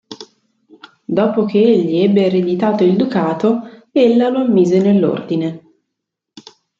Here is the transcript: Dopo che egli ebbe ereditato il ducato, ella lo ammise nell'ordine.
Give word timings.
Dopo 1.05 1.45
che 1.45 1.59
egli 1.59 1.97
ebbe 1.99 2.25
ereditato 2.25 2.83
il 2.83 2.95
ducato, 2.95 3.83
ella 3.91 4.29
lo 4.29 4.39
ammise 4.39 4.79
nell'ordine. 4.81 5.63